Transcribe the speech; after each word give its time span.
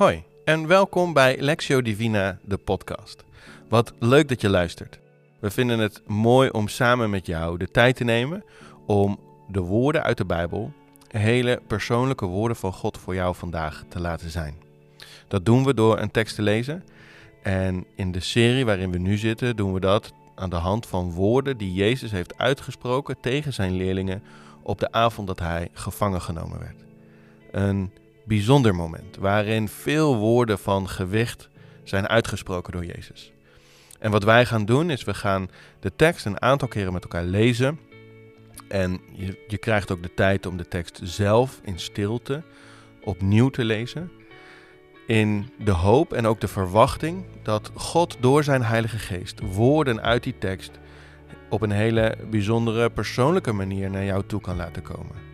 Hoi 0.00 0.22
en 0.44 0.66
welkom 0.66 1.12
bij 1.12 1.36
Lectio 1.40 1.82
Divina, 1.82 2.38
de 2.42 2.56
podcast. 2.56 3.24
Wat 3.68 3.92
leuk 3.98 4.28
dat 4.28 4.40
je 4.40 4.48
luistert. 4.48 4.98
We 5.40 5.50
vinden 5.50 5.78
het 5.78 6.02
mooi 6.06 6.50
om 6.50 6.68
samen 6.68 7.10
met 7.10 7.26
jou 7.26 7.58
de 7.58 7.68
tijd 7.70 7.96
te 7.96 8.04
nemen 8.04 8.44
om 8.86 9.20
de 9.48 9.60
woorden 9.60 10.02
uit 10.02 10.16
de 10.16 10.24
Bijbel, 10.24 10.72
hele 11.08 11.60
persoonlijke 11.66 12.26
woorden 12.26 12.56
van 12.56 12.72
God 12.72 12.98
voor 12.98 13.14
jou 13.14 13.34
vandaag 13.34 13.84
te 13.88 14.00
laten 14.00 14.30
zijn. 14.30 14.54
Dat 15.28 15.44
doen 15.44 15.64
we 15.64 15.74
door 15.74 15.98
een 15.98 16.10
tekst 16.10 16.34
te 16.34 16.42
lezen. 16.42 16.84
En 17.42 17.86
in 17.94 18.12
de 18.12 18.20
serie 18.20 18.64
waarin 18.64 18.90
we 18.90 18.98
nu 18.98 19.16
zitten, 19.16 19.56
doen 19.56 19.72
we 19.72 19.80
dat 19.80 20.12
aan 20.34 20.50
de 20.50 20.56
hand 20.56 20.86
van 20.86 21.12
woorden 21.12 21.56
die 21.56 21.72
Jezus 21.72 22.10
heeft 22.10 22.38
uitgesproken 22.38 23.16
tegen 23.20 23.52
zijn 23.52 23.72
leerlingen 23.76 24.22
op 24.62 24.78
de 24.78 24.92
avond 24.92 25.26
dat 25.26 25.38
hij 25.38 25.68
gevangen 25.72 26.20
genomen 26.20 26.58
werd. 26.58 26.84
Een 27.50 27.90
bijzonder 28.24 28.74
moment 28.74 29.16
waarin 29.16 29.68
veel 29.68 30.16
woorden 30.16 30.58
van 30.58 30.88
gewicht 30.88 31.48
zijn 31.84 32.08
uitgesproken 32.08 32.72
door 32.72 32.84
Jezus. 32.84 33.32
En 33.98 34.10
wat 34.10 34.24
wij 34.24 34.46
gaan 34.46 34.64
doen 34.64 34.90
is 34.90 35.04
we 35.04 35.14
gaan 35.14 35.50
de 35.80 35.92
tekst 35.96 36.26
een 36.26 36.42
aantal 36.42 36.68
keren 36.68 36.92
met 36.92 37.02
elkaar 37.02 37.24
lezen. 37.24 37.78
En 38.68 39.00
je, 39.12 39.44
je 39.48 39.58
krijgt 39.58 39.90
ook 39.90 40.02
de 40.02 40.14
tijd 40.14 40.46
om 40.46 40.56
de 40.56 40.68
tekst 40.68 41.00
zelf 41.02 41.60
in 41.64 41.78
stilte 41.78 42.42
opnieuw 43.02 43.48
te 43.48 43.64
lezen. 43.64 44.10
In 45.06 45.50
de 45.58 45.70
hoop 45.70 46.12
en 46.12 46.26
ook 46.26 46.40
de 46.40 46.48
verwachting 46.48 47.24
dat 47.42 47.70
God 47.74 48.16
door 48.20 48.44
zijn 48.44 48.62
Heilige 48.62 48.98
Geest 48.98 49.40
woorden 49.40 50.02
uit 50.02 50.22
die 50.22 50.38
tekst 50.38 50.70
op 51.48 51.62
een 51.62 51.70
hele 51.70 52.16
bijzondere 52.30 52.90
persoonlijke 52.90 53.52
manier 53.52 53.90
naar 53.90 54.04
jou 54.04 54.22
toe 54.26 54.40
kan 54.40 54.56
laten 54.56 54.82
komen. 54.82 55.29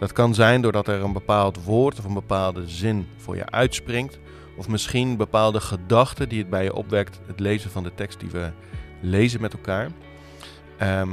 Dat 0.00 0.12
kan 0.12 0.34
zijn 0.34 0.60
doordat 0.60 0.88
er 0.88 1.02
een 1.02 1.12
bepaald 1.12 1.64
woord 1.64 1.98
of 1.98 2.04
een 2.04 2.14
bepaalde 2.14 2.68
zin 2.68 3.06
voor 3.16 3.36
je 3.36 3.50
uitspringt. 3.50 4.18
Of 4.56 4.68
misschien 4.68 5.16
bepaalde 5.16 5.60
gedachten 5.60 6.28
die 6.28 6.38
het 6.38 6.50
bij 6.50 6.64
je 6.64 6.74
opwekt, 6.74 7.20
het 7.26 7.40
lezen 7.40 7.70
van 7.70 7.82
de 7.82 7.94
tekst 7.94 8.20
die 8.20 8.30
we 8.30 8.50
lezen 9.00 9.40
met 9.40 9.52
elkaar. 9.52 9.90
Ehm, 10.78 11.08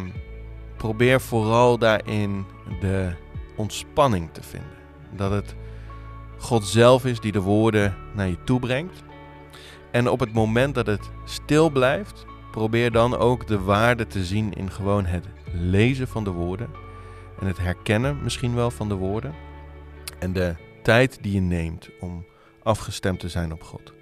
probeer 0.78 1.22
vooral 1.22 1.78
daarin 1.78 2.46
de 2.80 3.14
ontspanning 3.56 4.30
te 4.32 4.44
vinden. 4.44 4.78
Dat 5.16 5.32
het 5.32 5.56
God 6.38 6.66
zelf 6.66 7.06
is 7.06 7.20
die 7.20 7.32
de 7.32 7.42
woorden 7.42 7.96
naar 8.14 8.28
je 8.28 8.44
toe 8.44 8.60
brengt. 8.60 9.04
En 9.92 10.10
op 10.10 10.20
het 10.20 10.34
moment 10.34 10.76
dat 10.76 10.88
het 10.88 11.10
stil 11.26 11.70
blijft, 11.70 12.26
probeer 12.52 12.92
dan 12.92 13.18
ook 13.18 13.48
de 13.48 13.60
waarde 13.60 14.08
te 14.08 14.26
zien 14.26 14.54
in 14.54 14.72
gewoon 14.72 15.06
het 15.06 15.26
lezen 15.54 16.08
van 16.08 16.24
de 16.24 16.32
woorden 16.32 16.86
en 17.40 17.48
het 17.48 17.58
herkennen 17.58 18.24
misschien 18.24 18.56
wel 18.56 18.72
van 18.72 18.88
de 18.88 18.96
woorden 18.96 19.34
en 20.20 20.34
de 20.34 20.56
tijd 20.84 21.18
die 21.22 21.34
je 21.34 21.42
neemt 21.42 21.90
om 22.00 22.26
afgestemd 22.64 23.20
te 23.20 23.30
zijn 23.30 23.52
op 23.52 23.64
God. 23.64 23.94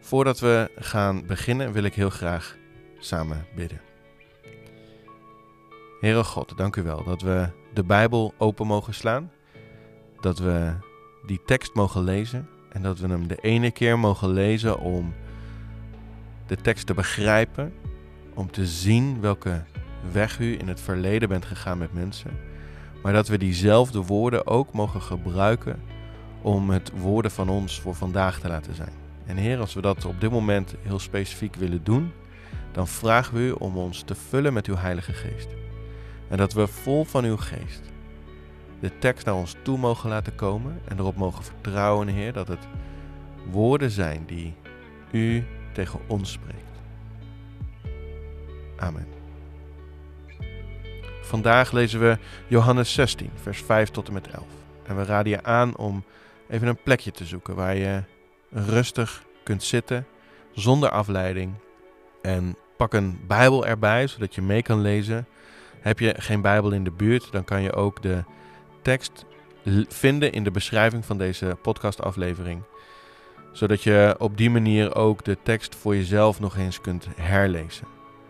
Voordat 0.00 0.40
we 0.40 0.70
gaan 0.76 1.26
beginnen 1.26 1.72
wil 1.72 1.82
ik 1.82 1.94
heel 1.94 2.10
graag 2.10 2.56
samen 2.98 3.46
bidden. 3.54 3.80
Heere 6.00 6.24
God, 6.24 6.56
dank 6.56 6.76
u 6.76 6.82
wel 6.82 7.04
dat 7.04 7.22
we 7.22 7.48
de 7.74 7.84
Bijbel 7.84 8.34
open 8.38 8.66
mogen 8.66 8.94
slaan, 8.94 9.30
dat 10.20 10.38
we 10.38 10.72
die 11.26 11.40
tekst 11.44 11.74
mogen 11.74 12.02
lezen 12.02 12.48
en 12.72 12.82
dat 12.82 12.98
we 12.98 13.08
hem 13.08 13.26
de 13.26 13.38
ene 13.40 13.70
keer 13.70 13.98
mogen 13.98 14.28
lezen 14.28 14.78
om 14.78 15.14
de 16.46 16.56
tekst 16.56 16.86
te 16.86 16.94
begrijpen, 16.94 17.74
om 18.34 18.50
te 18.50 18.66
zien 18.66 19.20
welke 19.20 19.64
weg 20.10 20.38
u 20.38 20.58
in 20.58 20.68
het 20.68 20.80
verleden 20.80 21.28
bent 21.28 21.44
gegaan 21.44 21.78
met 21.78 21.92
mensen, 21.92 22.30
maar 23.02 23.12
dat 23.12 23.28
we 23.28 23.38
diezelfde 23.38 24.02
woorden 24.02 24.46
ook 24.46 24.72
mogen 24.72 25.02
gebruiken 25.02 25.80
om 26.42 26.70
het 26.70 26.90
woorden 27.00 27.30
van 27.30 27.48
ons 27.48 27.80
voor 27.80 27.94
vandaag 27.94 28.40
te 28.40 28.48
laten 28.48 28.74
zijn. 28.74 28.92
En 29.26 29.36
Heer, 29.36 29.58
als 29.58 29.74
we 29.74 29.80
dat 29.80 30.04
op 30.04 30.20
dit 30.20 30.30
moment 30.30 30.74
heel 30.82 30.98
specifiek 30.98 31.54
willen 31.54 31.84
doen, 31.84 32.12
dan 32.72 32.88
vragen 32.88 33.34
we 33.34 33.40
u 33.40 33.50
om 33.50 33.76
ons 33.76 34.02
te 34.02 34.14
vullen 34.14 34.52
met 34.52 34.66
uw 34.66 34.76
Heilige 34.76 35.12
Geest. 35.12 35.48
En 36.28 36.36
dat 36.36 36.52
we 36.52 36.66
vol 36.66 37.04
van 37.04 37.24
uw 37.24 37.36
geest 37.36 37.92
de 38.82 38.98
tekst 38.98 39.26
naar 39.26 39.34
ons 39.34 39.56
toe 39.62 39.78
mogen 39.78 40.08
laten 40.08 40.34
komen 40.34 40.80
en 40.88 40.98
erop 40.98 41.16
mogen 41.16 41.44
vertrouwen, 41.44 42.08
Heer, 42.08 42.32
dat 42.32 42.48
het 42.48 42.66
woorden 43.50 43.90
zijn 43.90 44.22
die 44.26 44.54
u 45.10 45.44
tegen 45.72 46.00
ons 46.06 46.32
spreekt. 46.32 46.80
Amen. 48.76 49.21
Vandaag 51.32 51.72
lezen 51.72 52.00
we 52.00 52.18
Johannes 52.46 52.92
16, 52.92 53.30
vers 53.34 53.62
5 53.62 53.90
tot 53.90 54.06
en 54.06 54.12
met 54.12 54.28
11. 54.28 54.44
En 54.86 54.96
we 54.96 55.04
raden 55.04 55.32
je 55.32 55.42
aan 55.42 55.76
om 55.76 56.04
even 56.48 56.68
een 56.68 56.82
plekje 56.82 57.10
te 57.10 57.24
zoeken 57.24 57.54
waar 57.54 57.76
je 57.76 58.02
rustig 58.50 59.24
kunt 59.42 59.62
zitten, 59.62 60.06
zonder 60.54 60.90
afleiding. 60.90 61.54
En 62.22 62.56
pak 62.76 62.92
een 62.92 63.20
Bijbel 63.26 63.66
erbij, 63.66 64.06
zodat 64.06 64.34
je 64.34 64.42
mee 64.42 64.62
kan 64.62 64.80
lezen. 64.80 65.26
Heb 65.80 65.98
je 65.98 66.14
geen 66.18 66.40
Bijbel 66.40 66.70
in 66.70 66.84
de 66.84 66.90
buurt, 66.90 67.32
dan 67.32 67.44
kan 67.44 67.62
je 67.62 67.72
ook 67.72 68.02
de 68.02 68.24
tekst 68.82 69.24
vinden 69.88 70.32
in 70.32 70.44
de 70.44 70.50
beschrijving 70.50 71.04
van 71.04 71.18
deze 71.18 71.56
podcastaflevering. 71.62 72.62
Zodat 73.52 73.82
je 73.82 74.14
op 74.18 74.36
die 74.36 74.50
manier 74.50 74.94
ook 74.94 75.24
de 75.24 75.38
tekst 75.42 75.74
voor 75.74 75.96
jezelf 75.96 76.40
nog 76.40 76.56
eens 76.56 76.80
kunt 76.80 77.06
herlezen. 77.16 77.86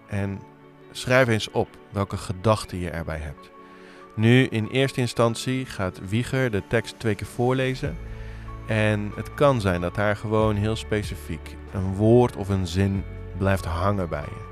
En 0.06 0.40
schrijf 0.92 1.28
eens 1.28 1.50
op 1.50 1.68
welke 1.90 2.16
gedachten 2.16 2.78
je 2.78 2.90
erbij 2.90 3.18
hebt. 3.18 3.50
Nu, 4.14 4.44
in 4.46 4.66
eerste 4.66 5.00
instantie 5.00 5.66
gaat 5.66 6.00
Wieger 6.08 6.50
de 6.50 6.62
tekst 6.68 6.98
twee 6.98 7.14
keer 7.14 7.26
voorlezen. 7.26 7.96
En 8.66 9.12
het 9.16 9.34
kan 9.34 9.60
zijn 9.60 9.80
dat 9.80 9.94
daar 9.94 10.16
gewoon 10.16 10.56
heel 10.56 10.76
specifiek 10.76 11.56
een 11.72 11.94
woord 11.94 12.36
of 12.36 12.48
een 12.48 12.66
zin 12.66 13.04
blijft 13.38 13.64
hangen 13.64 14.08
bij 14.08 14.24
je. 14.24 14.50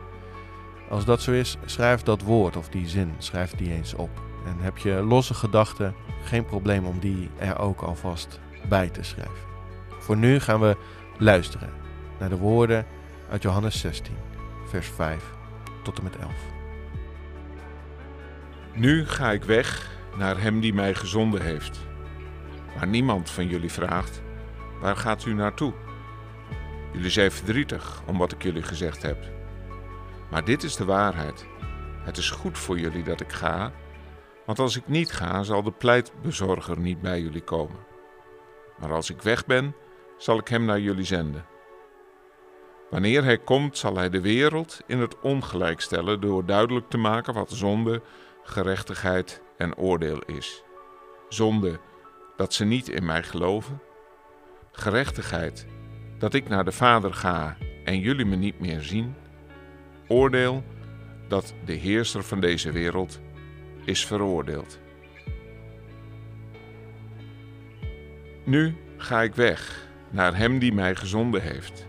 Als 0.88 1.04
dat 1.04 1.22
zo 1.22 1.32
is, 1.32 1.56
schrijf 1.64 2.02
dat 2.02 2.22
woord 2.22 2.56
of 2.56 2.68
die 2.68 2.88
zin, 2.88 3.14
schrijf 3.18 3.54
die 3.54 3.72
eens 3.72 3.94
op. 3.94 4.10
En 4.46 4.56
heb 4.58 4.78
je 4.78 4.92
losse 4.92 5.34
gedachten, 5.34 5.94
geen 6.24 6.44
probleem 6.44 6.86
om 6.86 6.98
die 6.98 7.30
er 7.38 7.58
ook 7.58 7.80
alvast 7.80 8.40
bij 8.68 8.88
te 8.88 9.02
schrijven. 9.02 9.48
Voor 9.98 10.16
nu 10.16 10.40
gaan 10.40 10.60
we 10.60 10.76
luisteren 11.18 11.70
naar 12.18 12.28
de 12.28 12.38
woorden 12.38 12.86
uit 13.30 13.42
Johannes 13.42 13.80
16, 13.80 14.14
vers 14.66 14.88
5 14.88 15.38
tot 15.82 15.98
en 15.98 16.04
met 16.04 16.16
11. 16.16 16.32
Nu 18.74 19.06
ga 19.06 19.30
ik 19.30 19.44
weg 19.44 19.98
naar 20.16 20.40
hem 20.40 20.60
die 20.60 20.74
mij 20.74 20.94
gezonden 20.94 21.42
heeft. 21.42 21.80
Maar 22.76 22.86
niemand 22.86 23.30
van 23.30 23.48
jullie 23.48 23.72
vraagt: 23.72 24.22
waar 24.80 24.96
gaat 24.96 25.24
u 25.24 25.34
naartoe? 25.34 25.72
Jullie 26.92 27.10
zijn 27.10 27.30
verdrietig 27.30 28.02
om 28.06 28.18
wat 28.18 28.32
ik 28.32 28.42
jullie 28.42 28.62
gezegd 28.62 29.02
heb. 29.02 29.18
Maar 30.30 30.44
dit 30.44 30.62
is 30.62 30.76
de 30.76 30.84
waarheid. 30.84 31.46
Het 32.04 32.16
is 32.16 32.30
goed 32.30 32.58
voor 32.58 32.78
jullie 32.78 33.02
dat 33.02 33.20
ik 33.20 33.32
ga, 33.32 33.72
want 34.46 34.58
als 34.58 34.76
ik 34.76 34.88
niet 34.88 35.12
ga, 35.12 35.42
zal 35.42 35.62
de 35.62 35.72
pleitbezorger 35.72 36.78
niet 36.78 37.00
bij 37.00 37.20
jullie 37.20 37.44
komen. 37.44 37.78
Maar 38.78 38.92
als 38.92 39.10
ik 39.10 39.22
weg 39.22 39.46
ben, 39.46 39.74
zal 40.18 40.38
ik 40.38 40.48
hem 40.48 40.64
naar 40.64 40.80
jullie 40.80 41.04
zenden. 41.04 41.44
Wanneer 42.90 43.24
hij 43.24 43.38
komt, 43.38 43.78
zal 43.78 43.96
hij 43.96 44.10
de 44.10 44.20
wereld 44.20 44.80
in 44.86 44.98
het 44.98 45.20
ongelijk 45.20 45.80
stellen 45.80 46.20
door 46.20 46.46
duidelijk 46.46 46.88
te 46.88 46.98
maken 46.98 47.34
wat 47.34 47.50
zonde, 47.50 48.02
gerechtigheid 48.42 49.42
en 49.56 49.76
oordeel 49.76 50.18
is. 50.18 50.62
Zonde, 51.28 51.80
dat 52.36 52.54
ze 52.54 52.64
niet 52.64 52.88
in 52.88 53.04
mij 53.04 53.22
geloven. 53.22 53.80
Gerechtigheid, 54.72 55.66
dat 56.18 56.34
ik 56.34 56.48
naar 56.48 56.64
de 56.64 56.72
Vader 56.72 57.14
ga 57.14 57.56
en 57.84 57.98
jullie 57.98 58.24
me 58.24 58.36
niet 58.36 58.60
meer 58.60 58.80
zien. 58.80 59.14
Oordeel, 60.08 60.64
dat 61.28 61.54
de 61.64 61.74
heerser 61.74 62.22
van 62.24 62.40
deze 62.40 62.72
wereld 62.72 63.20
is 63.84 64.06
veroordeeld. 64.06 64.78
Nu 68.44 68.76
ga 68.96 69.22
ik 69.22 69.34
weg 69.34 69.88
naar 70.10 70.36
Hem 70.36 70.58
die 70.58 70.72
mij 70.72 70.94
gezonden 70.94 71.42
heeft. 71.42 71.88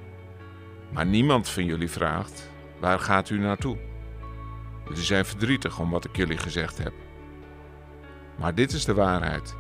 Maar 0.94 1.06
niemand 1.06 1.50
van 1.50 1.66
jullie 1.66 1.90
vraagt: 1.90 2.50
waar 2.80 3.00
gaat 3.00 3.30
u 3.30 3.40
naartoe? 3.40 3.78
Jullie 4.88 5.04
zijn 5.04 5.26
verdrietig 5.26 5.80
om 5.80 5.90
wat 5.90 6.06
ik 6.06 6.16
jullie 6.16 6.38
gezegd 6.38 6.78
heb. 6.78 6.94
Maar 8.38 8.56
dit 8.56 8.72
is 8.72 8.86
de 8.86 8.94
waarheid. 8.94 9.56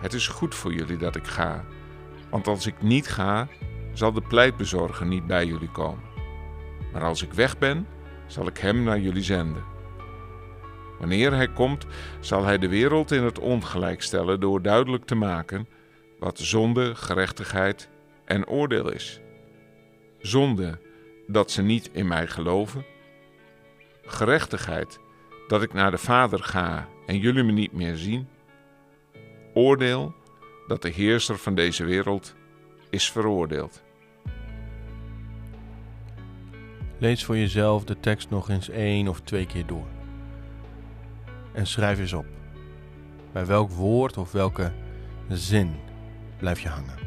Het 0.00 0.12
is 0.12 0.28
goed 0.28 0.54
voor 0.54 0.72
jullie 0.72 0.96
dat 0.96 1.16
ik 1.16 1.26
ga, 1.26 1.64
want 2.30 2.46
als 2.46 2.66
ik 2.66 2.82
niet 2.82 3.08
ga, 3.08 3.48
zal 3.92 4.12
de 4.12 4.22
pleitbezorger 4.22 5.06
niet 5.06 5.26
bij 5.26 5.46
jullie 5.46 5.70
komen. 5.70 6.04
Maar 6.92 7.02
als 7.02 7.22
ik 7.22 7.32
weg 7.32 7.58
ben, 7.58 7.86
zal 8.26 8.46
ik 8.46 8.58
hem 8.58 8.82
naar 8.82 8.98
jullie 8.98 9.22
zenden. 9.22 9.64
Wanneer 10.98 11.34
hij 11.34 11.48
komt, 11.48 11.86
zal 12.20 12.44
hij 12.44 12.58
de 12.58 12.68
wereld 12.68 13.10
in 13.10 13.22
het 13.22 13.38
ongelijk 13.38 14.02
stellen 14.02 14.40
door 14.40 14.62
duidelijk 14.62 15.04
te 15.04 15.14
maken 15.14 15.68
wat 16.18 16.38
zonde, 16.38 16.94
gerechtigheid 16.94 17.88
en 18.24 18.46
oordeel 18.46 18.92
is. 18.92 19.21
Zonde, 20.22 20.78
dat 21.26 21.50
ze 21.50 21.62
niet 21.62 21.90
in 21.92 22.06
mij 22.06 22.26
geloven. 22.26 22.84
Gerechtigheid, 24.02 24.98
dat 25.48 25.62
ik 25.62 25.72
naar 25.72 25.90
de 25.90 25.98
Vader 25.98 26.42
ga 26.42 26.88
en 27.06 27.18
jullie 27.18 27.42
me 27.42 27.52
niet 27.52 27.72
meer 27.72 27.96
zien. 27.96 28.28
Oordeel, 29.54 30.14
dat 30.66 30.82
de 30.82 30.88
heerser 30.88 31.38
van 31.38 31.54
deze 31.54 31.84
wereld 31.84 32.34
is 32.90 33.10
veroordeeld. 33.10 33.82
Lees 36.98 37.24
voor 37.24 37.36
jezelf 37.36 37.84
de 37.84 38.00
tekst 38.00 38.30
nog 38.30 38.48
eens 38.48 38.68
één 38.68 39.08
of 39.08 39.20
twee 39.20 39.46
keer 39.46 39.66
door. 39.66 39.86
En 41.52 41.66
schrijf 41.66 41.98
eens 41.98 42.12
op. 42.12 42.26
Bij 43.32 43.46
welk 43.46 43.70
woord 43.70 44.16
of 44.16 44.32
welke 44.32 44.72
zin 45.28 45.76
blijf 46.38 46.60
je 46.60 46.68
hangen? 46.68 47.01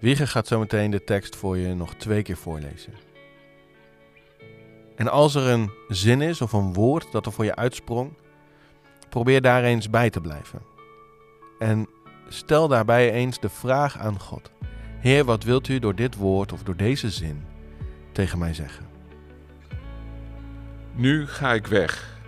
Wieger 0.00 0.28
gaat 0.28 0.46
zometeen 0.46 0.90
de 0.90 1.04
tekst 1.04 1.36
voor 1.36 1.56
je 1.56 1.74
nog 1.74 1.94
twee 1.94 2.22
keer 2.22 2.36
voorlezen. 2.36 2.92
En 4.96 5.08
als 5.08 5.34
er 5.34 5.42
een 5.42 5.70
zin 5.88 6.20
is 6.20 6.40
of 6.40 6.52
een 6.52 6.72
woord 6.72 7.12
dat 7.12 7.26
er 7.26 7.32
voor 7.32 7.44
je 7.44 7.56
uitsprong, 7.56 8.12
probeer 9.08 9.40
daar 9.40 9.64
eens 9.64 9.90
bij 9.90 10.10
te 10.10 10.20
blijven. 10.20 10.62
En 11.58 11.88
stel 12.28 12.68
daarbij 12.68 13.12
eens 13.12 13.40
de 13.40 13.48
vraag 13.48 13.98
aan 13.98 14.20
God: 14.20 14.50
Heer, 14.98 15.24
wat 15.24 15.44
wilt 15.44 15.68
u 15.68 15.78
door 15.78 15.94
dit 15.94 16.16
woord 16.16 16.52
of 16.52 16.62
door 16.62 16.76
deze 16.76 17.10
zin 17.10 17.44
tegen 18.12 18.38
mij 18.38 18.54
zeggen? 18.54 18.86
Nu 20.94 21.26
ga 21.26 21.52
ik 21.52 21.66
weg 21.66 22.20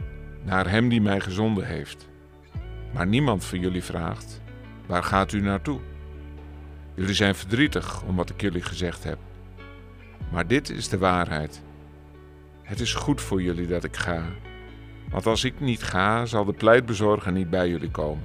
naar 0.43 0.71
Hem 0.71 0.89
die 0.89 1.01
mij 1.01 1.21
gezonden 1.21 1.67
heeft. 1.67 2.09
Maar 2.93 3.07
niemand 3.07 3.45
van 3.45 3.61
jullie 3.61 3.85
vraagt: 3.85 4.41
Waar 4.87 5.05
gaat 5.05 5.33
u 5.33 5.41
naartoe? 5.41 5.81
Jullie 7.01 7.15
zijn 7.15 7.35
verdrietig 7.35 8.03
om 8.03 8.17
wat 8.17 8.31
ik 8.31 8.41
jullie 8.41 8.63
gezegd 8.63 9.05
heb. 9.05 9.19
Maar 10.31 10.47
dit 10.47 10.71
is 10.71 10.89
de 10.89 10.99
waarheid. 10.99 11.63
Het 12.63 12.81
is 12.81 12.95
goed 12.95 13.21
voor 13.21 13.43
jullie 13.43 13.67
dat 13.67 13.85
ik 13.85 13.97
ga. 13.97 14.25
Want 15.11 15.27
als 15.27 15.45
ik 15.45 15.61
niet 15.61 15.83
ga, 15.83 16.27
zal 16.27 16.45
de 16.45 16.53
pleitbezorger 16.53 17.33
niet 17.33 17.51
bij 17.51 17.69
jullie 17.69 17.91
komen. 17.91 18.25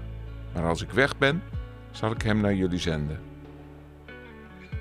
Maar 0.54 0.64
als 0.64 0.82
ik 0.82 0.90
weg 0.90 1.18
ben, 1.18 1.44
zal 1.92 2.12
ik 2.12 2.22
hem 2.22 2.42
naar 2.42 2.56
jullie 2.56 2.80
zenden. 2.80 3.20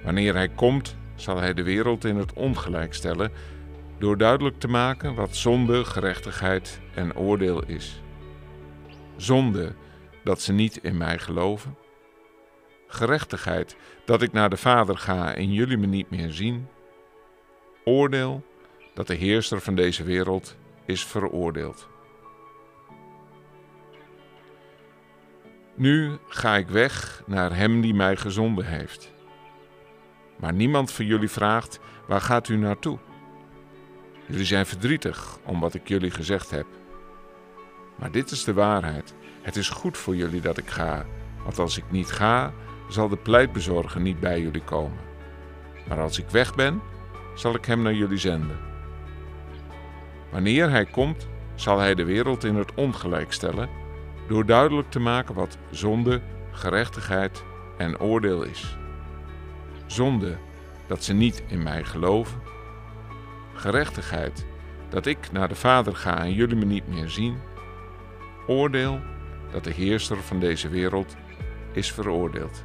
Wanneer 0.05 0.35
hij 0.35 0.49
komt, 0.49 0.97
zal 1.15 1.37
hij 1.39 1.55
de 1.55 1.63
wereld 1.63 2.05
in 2.05 2.17
het 2.17 2.33
ongelijk 2.33 2.95
stellen 2.95 3.33
door 3.99 4.19
duidelijk 4.19 4.59
te 4.59 4.69
maken 4.69 5.15
wat 5.15 5.37
zonde, 5.37 5.85
gerechtigheid 5.85 6.81
en 6.95 7.17
oordeel 7.17 7.65
is. 7.65 8.03
Zonde 9.17 9.75
dat 10.25 10.41
ze 10.41 10.53
niet 10.53 10.77
in 10.77 10.97
mij 10.97 11.19
geloven 11.19 11.83
gerechtigheid, 12.87 13.77
dat 14.05 14.23
ik 14.23 14.33
naar 14.33 14.51
de 14.51 14.57
Vader 14.57 14.99
ga 14.99 15.35
en 15.35 15.53
jullie 15.53 15.77
me 15.77 15.87
niet 15.87 16.11
meer 16.11 16.33
zien. 16.33 16.69
Oordeel, 17.85 18.45
dat 18.95 19.07
de 19.07 19.15
heerser 19.15 19.61
van 19.61 19.75
deze 19.75 20.03
wereld 20.05 20.57
is 20.85 21.05
veroordeeld. 21.05 21.89
Nu 25.75 26.19
ga 26.29 26.57
ik 26.57 26.69
weg 26.69 27.23
naar 27.27 27.57
Hem 27.57 27.81
die 27.81 27.95
mij 27.95 28.17
gezonden 28.17 28.67
heeft. 28.67 29.13
Maar 30.37 30.53
niemand 30.53 30.93
van 30.93 31.05
jullie 31.05 31.31
vraagt: 31.31 31.81
waar 32.07 32.21
gaat 32.21 32.49
u 32.49 32.57
naartoe? 32.57 32.99
Jullie 34.27 34.45
zijn 34.45 34.67
verdrietig 34.67 35.39
om 35.45 35.61
wat 35.61 35.75
ik 35.75 35.89
jullie 35.89 36.11
gezegd 36.11 36.51
heb. 36.51 36.67
Maar 37.97 38.11
dit 38.11 38.31
is 38.31 38.45
de 38.45 38.53
waarheid. 38.53 39.15
Het 39.43 39.57
is 39.57 39.69
goed 39.69 39.99
voor 39.99 40.17
jullie 40.17 40.41
dat 40.41 40.59
ik 40.59 40.69
ga, 40.69 41.07
want 41.43 41.59
als 41.59 41.77
ik 41.77 41.85
niet 41.91 42.11
ga, 42.11 42.53
zal 42.89 43.09
de 43.09 43.17
pleitbezorger 43.17 44.01
niet 44.01 44.21
bij 44.21 44.41
jullie 44.41 44.65
komen. 44.65 44.99
Maar 45.89 46.01
als 46.01 46.19
ik 46.19 46.29
weg 46.29 46.55
ben, 46.55 46.83
zal 47.35 47.55
ik 47.55 47.65
hem 47.65 47.83
naar 47.83 47.95
jullie 47.95 48.19
zenden. 48.19 48.59
Wanneer 50.31 50.71
hij 50.71 50.85
komt, 50.85 51.29
zal 51.55 51.79
hij 51.79 51.95
de 51.95 52.05
wereld 52.05 52.45
in 52.45 52.55
het 52.55 52.75
ongelijk 52.75 53.33
stellen, 53.33 53.69
door 54.29 54.47
duidelijk 54.47 54.91
te 54.91 54.99
maken 54.99 55.35
wat 55.35 55.59
zonde, 55.71 56.21
gerechtigheid 56.51 57.45
en 57.77 58.01
oordeel 58.01 58.43
is. 58.43 58.77
Zonde, 59.87 60.37
dat 60.87 61.05
ze 61.05 61.13
niet 61.13 61.43
in 61.47 61.63
mij 61.63 61.85
geloven. 61.85 62.41
Gerechtigheid, 63.55 64.47
dat 64.89 65.07
ik 65.07 65.33
naar 65.33 65.49
de 65.49 65.55
Vader 65.55 65.97
ga 65.97 66.19
en 66.19 66.33
jullie 66.33 66.57
me 66.57 66.65
niet 66.65 66.89
meer 66.89 67.09
zien. 67.09 67.37
Oordeel, 68.47 69.01
dat 69.51 69.65
de 69.65 69.73
heerser 69.73 70.17
van 70.17 70.41
deze 70.41 70.69
wereld 70.69 71.17
is 71.73 71.93
veroordeeld. 71.93 72.65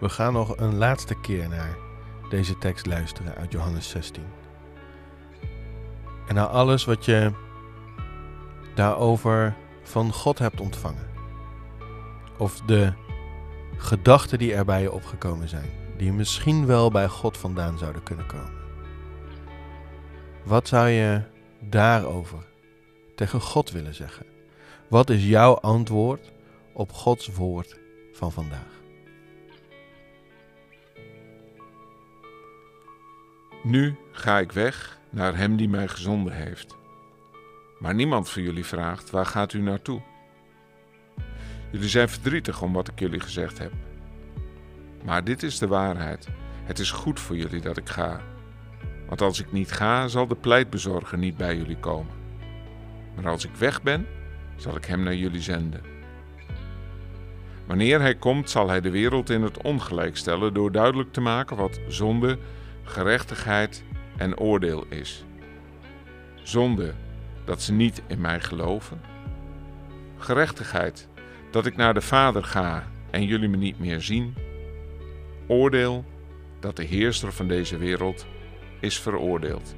We 0.00 0.08
gaan 0.08 0.32
nog 0.32 0.56
een 0.56 0.76
laatste 0.76 1.20
keer 1.20 1.48
naar 1.48 1.76
deze 2.28 2.58
tekst 2.58 2.86
luisteren 2.86 3.34
uit 3.34 3.52
Johannes 3.52 3.88
16. 3.88 4.22
En 6.26 6.34
naar 6.34 6.46
alles 6.46 6.84
wat 6.84 7.04
je 7.04 7.32
daarover 8.74 9.54
van 9.82 10.12
God 10.12 10.38
hebt 10.38 10.60
ontvangen. 10.60 11.06
Of 12.38 12.60
de 12.60 12.92
gedachten 13.76 14.38
die 14.38 14.54
er 14.54 14.64
bij 14.64 14.82
je 14.82 14.92
opgekomen 14.92 15.48
zijn, 15.48 15.70
die 15.96 16.12
misschien 16.12 16.66
wel 16.66 16.90
bij 16.90 17.08
God 17.08 17.38
vandaan 17.38 17.78
zouden 17.78 18.02
kunnen 18.02 18.26
komen. 18.26 18.62
Wat 20.44 20.68
zou 20.68 20.88
je 20.88 21.22
daarover 21.60 22.46
tegen 23.16 23.40
God 23.40 23.70
willen 23.70 23.94
zeggen? 23.94 24.26
Wat 24.88 25.10
is 25.10 25.24
jouw 25.24 25.54
antwoord 25.54 26.32
op 26.72 26.92
Gods 26.92 27.26
woord 27.26 27.78
van 28.12 28.32
vandaag? 28.32 28.82
Nu 33.66 33.96
ga 34.12 34.38
ik 34.38 34.52
weg 34.52 34.98
naar 35.10 35.36
Hem 35.36 35.56
die 35.56 35.68
mij 35.68 35.88
gezonden 35.88 36.32
heeft. 36.32 36.76
Maar 37.78 37.94
niemand 37.94 38.30
van 38.30 38.42
jullie 38.42 38.64
vraagt: 38.64 39.10
waar 39.10 39.26
gaat 39.26 39.52
u 39.52 39.60
naartoe? 39.60 40.02
Jullie 41.70 41.88
zijn 41.88 42.08
verdrietig 42.08 42.62
om 42.62 42.72
wat 42.72 42.88
ik 42.88 42.98
jullie 42.98 43.20
gezegd 43.20 43.58
heb. 43.58 43.72
Maar 45.04 45.24
dit 45.24 45.42
is 45.42 45.58
de 45.58 45.66
waarheid. 45.66 46.28
Het 46.64 46.78
is 46.78 46.90
goed 46.90 47.20
voor 47.20 47.36
jullie 47.36 47.60
dat 47.60 47.76
ik 47.76 47.88
ga. 47.88 48.20
Want 49.08 49.20
als 49.20 49.40
ik 49.40 49.52
niet 49.52 49.72
ga, 49.72 50.08
zal 50.08 50.26
de 50.26 50.36
pleitbezorger 50.36 51.18
niet 51.18 51.36
bij 51.36 51.56
jullie 51.56 51.78
komen. 51.78 52.14
Maar 53.14 53.28
als 53.28 53.44
ik 53.44 53.54
weg 53.54 53.82
ben, 53.82 54.06
zal 54.56 54.76
ik 54.76 54.84
hem 54.84 55.02
naar 55.02 55.16
jullie 55.16 55.42
zenden. 55.42 55.80
Wanneer 57.66 58.00
hij 58.00 58.14
komt, 58.14 58.50
zal 58.50 58.68
hij 58.68 58.80
de 58.80 58.90
wereld 58.90 59.30
in 59.30 59.42
het 59.42 59.62
ongelijk 59.62 60.16
stellen 60.16 60.54
door 60.54 60.72
duidelijk 60.72 61.12
te 61.12 61.20
maken 61.20 61.56
wat 61.56 61.80
zonde, 61.88 62.38
gerechtigheid 62.84 63.82
en 64.16 64.38
oordeel 64.38 64.84
is. 64.88 65.24
Zonde, 66.34 66.94
dat 67.44 67.62
ze 67.62 67.72
niet 67.72 68.02
in 68.06 68.20
mij 68.20 68.40
geloven. 68.40 69.00
Gerechtigheid, 70.18 71.08
dat 71.50 71.66
ik 71.66 71.76
naar 71.76 71.94
de 71.94 72.00
Vader 72.00 72.44
ga 72.44 72.86
en 73.10 73.24
jullie 73.24 73.48
me 73.48 73.56
niet 73.56 73.78
meer 73.78 74.00
zien. 74.00 74.34
Oordeel, 75.46 76.04
dat 76.60 76.76
de 76.76 76.84
heerser 76.84 77.32
van 77.32 77.48
deze 77.48 77.76
wereld 77.76 78.26
is 78.80 79.00
veroordeeld. 79.00 79.74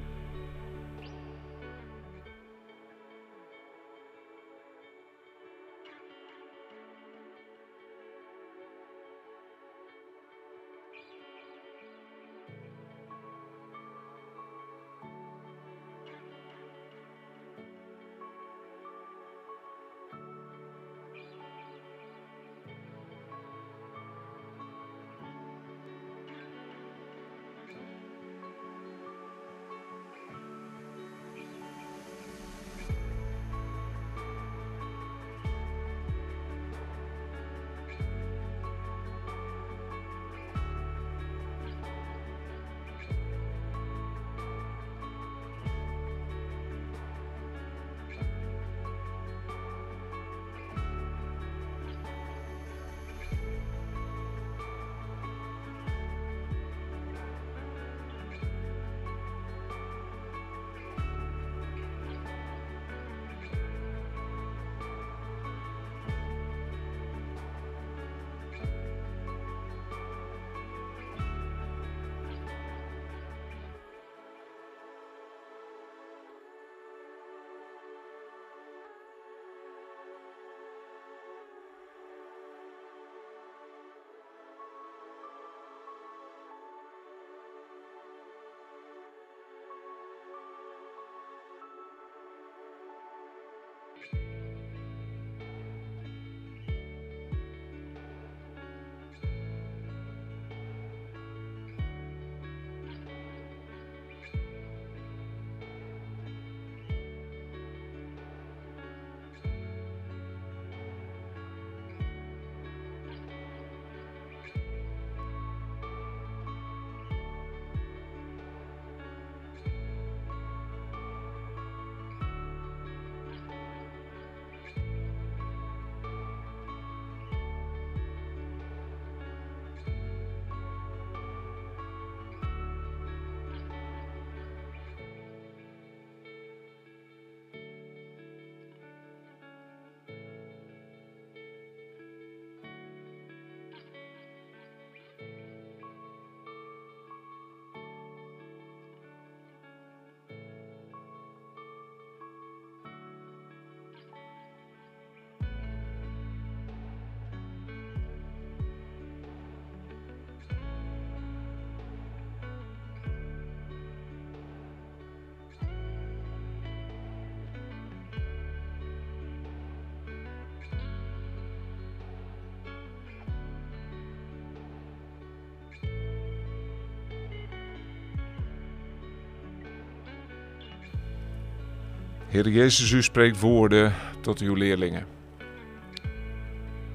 Heer 182.37 182.49
Jezus, 182.49 182.91
u 182.91 183.03
spreekt 183.03 183.39
woorden 183.39 183.93
tot 184.21 184.39
uw 184.39 184.53
leerlingen. 184.53 185.07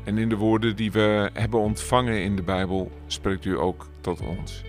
En 0.05 0.19
in 0.19 0.29
de 0.29 0.37
woorden 0.37 0.77
die 0.77 0.93
we 0.93 1.31
hebben 1.33 1.61
ontvangen 1.61 2.23
in 2.23 2.37
de 2.37 2.43
Bijbel 2.43 2.93
spreekt 3.07 3.45
u 3.45 3.59
ook 3.59 3.87
tot 4.01 4.21
ons. 4.21 4.63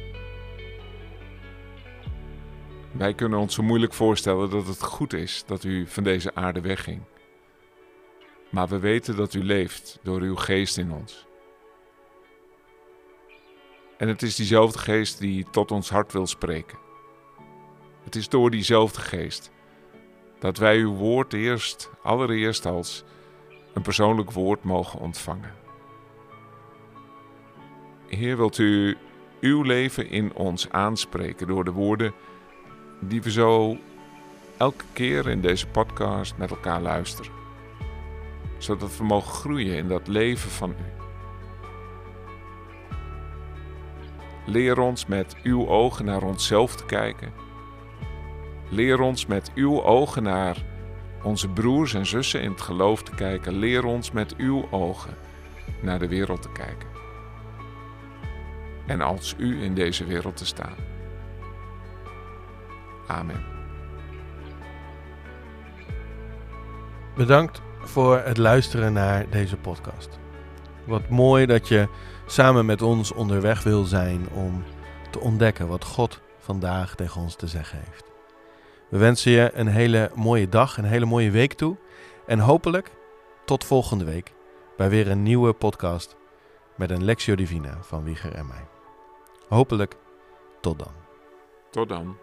Wij 2.92 3.14
kunnen 3.14 3.40
ons 3.40 3.54
zo 3.54 3.64
moeilijk 3.64 3.94
voorstellen 3.94 4.50
dat 4.50 4.68
het 4.68 4.84
goed 4.84 5.14
is 5.14 5.44
dat 5.46 5.64
u 5.64 5.88
van 5.88 6.04
deze 6.04 6.36
aarde 6.36 6.62
wegging. 6.62 7.02
Maar 8.50 8.68
we 8.68 8.80
weten 8.80 9.16
dat 9.16 9.34
u 9.34 9.44
leeft 9.44 10.00
door 10.04 10.22
uw 10.22 10.36
geest 10.36 10.78
in 10.78 10.92
ons. 10.92 11.26
En 13.98 14.08
het 14.08 14.22
is 14.22 14.36
diezelfde 14.36 14.80
geest 14.80 15.20
die 15.20 15.46
tot 15.52 15.72
ons 15.72 15.90
hart 15.90 16.14
wil 16.14 16.28
spreken. 16.28 16.78
Het 18.04 18.16
is 18.16 18.30
door 18.30 18.52
diezelfde 18.52 19.02
geest 19.02 19.52
dat 20.44 20.58
wij 20.58 20.78
uw 20.78 20.94
woord 20.94 21.34
eerst, 21.34 21.90
allereerst 22.02 22.66
als 22.66 23.04
een 23.74 23.82
persoonlijk 23.82 24.32
woord 24.32 24.64
mogen 24.64 25.00
ontvangen. 25.00 25.54
Heer, 28.08 28.38
wilt 28.38 28.58
u 28.58 28.98
uw 29.42 29.62
leven 29.62 30.10
in 30.10 30.34
ons 30.34 30.70
aanspreken 30.70 31.48
door 31.48 31.64
de 31.64 31.72
woorden 31.72 32.14
die 33.00 33.22
we 33.22 33.32
zo 33.32 33.78
elke 34.58 34.84
keer 34.94 35.30
in 35.30 35.42
deze 35.42 35.68
podcast 35.68 36.38
met 36.38 36.50
elkaar 36.50 36.82
luisteren. 36.82 37.32
Zodat 38.58 38.98
we 38.98 39.04
mogen 39.04 39.34
groeien 39.34 39.78
in 39.78 39.88
dat 39.88 40.08
leven 40.08 40.50
van 40.50 40.70
u. 40.70 41.02
Leer 44.46 44.80
ons 44.80 45.06
met 45.06 45.36
uw 45.44 45.68
ogen 45.68 46.06
naar 46.06 46.24
onszelf 46.24 46.76
te 46.76 46.86
kijken 46.86 47.43
Leer 48.74 49.00
ons 49.00 49.26
met 49.26 49.52
uw 49.56 49.84
ogen 49.84 50.24
naar 50.24 50.58
onze 51.24 51.50
broers 51.50 51.94
en 51.94 52.06
zussen 52.06 52.42
in 52.42 52.52
het 52.52 52.62
geloof 52.62 53.04
te 53.04 53.12
kijken. 53.16 53.54
Leer 53.54 53.86
ons 53.86 54.12
met 54.12 54.36
uw 54.36 54.68
ogen 54.72 55.14
naar 55.82 56.00
de 56.00 56.08
wereld 56.08 56.42
te 56.42 56.52
kijken. 56.52 56.88
En 58.86 59.02
als 59.02 59.36
u 59.38 59.64
in 59.64 59.74
deze 59.74 60.06
wereld 60.06 60.38
te 60.38 60.46
staan. 60.46 60.76
Amen. 63.08 63.46
Bedankt 67.16 67.62
voor 67.80 68.18
het 68.18 68.38
luisteren 68.38 68.94
naar 68.94 69.30
deze 69.30 69.58
podcast. 69.58 70.20
Wat 70.86 71.10
mooi 71.10 71.46
dat 71.46 71.68
je 71.68 71.88
samen 72.26 72.66
met 72.66 72.82
ons 72.82 73.12
onderweg 73.12 73.64
wil 73.64 73.84
zijn 73.84 74.30
om 74.30 74.64
te 75.12 75.20
ontdekken 75.20 75.68
wat 75.68 75.84
God 75.84 76.22
vandaag 76.40 76.96
tegen 76.96 77.22
ons 77.22 77.36
te 77.36 77.48
zeggen 77.48 77.80
heeft. 77.84 78.13
We 78.94 79.00
wensen 79.00 79.32
je 79.32 79.52
een 79.54 79.68
hele 79.68 80.12
mooie 80.16 80.50
dag, 80.50 80.78
een 80.78 80.84
hele 80.84 81.06
mooie 81.06 81.32
week 81.32 81.54
toe. 81.54 81.78
En 82.26 82.40
hopelijk 82.40 82.92
tot 83.46 83.64
volgende 83.64 84.06
week 84.06 84.34
bij 84.78 84.90
weer 84.90 85.10
een 85.10 85.24
nieuwe 85.24 85.54
podcast 85.54 86.16
met 86.76 86.90
een 86.90 87.04
Lectio 87.04 87.36
Divina 87.36 87.78
van 87.82 88.04
Wieger 88.04 88.34
en 88.34 88.48
mij. 88.48 88.68
Hopelijk 89.48 89.96
tot 90.62 90.80
dan. 90.80 90.92
Tot 91.72 91.90
dan. 91.90 92.18